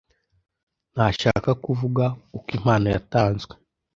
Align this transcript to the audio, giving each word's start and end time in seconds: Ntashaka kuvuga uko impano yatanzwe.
Ntashaka 0.93 1.49
kuvuga 1.63 2.05
uko 2.37 2.49
impano 2.57 2.87
yatanzwe. 2.95 3.53